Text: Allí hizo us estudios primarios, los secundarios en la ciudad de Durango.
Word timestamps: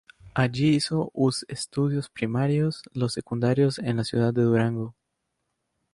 Allí 0.33 0.69
hizo 0.77 1.11
us 1.13 1.45
estudios 1.47 2.09
primarios, 2.09 2.81
los 2.91 3.13
secundarios 3.13 3.77
en 3.77 3.97
la 3.97 4.03
ciudad 4.03 4.33
de 4.33 4.41
Durango. 4.41 4.95